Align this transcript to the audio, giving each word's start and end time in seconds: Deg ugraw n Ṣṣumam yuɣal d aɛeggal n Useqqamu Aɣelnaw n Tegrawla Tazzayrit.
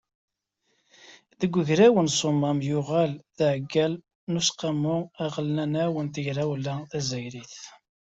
Deg 1.39 1.53
ugraw 1.59 1.95
n 2.01 2.11
Ṣṣumam 2.15 2.59
yuɣal 2.67 3.11
d 3.37 3.39
aɛeggal 3.45 3.93
n 4.31 4.37
Useqqamu 4.39 4.97
Aɣelnaw 5.25 5.93
n 6.01 6.07
Tegrawla 6.09 6.73
Tazzayrit. 6.89 7.55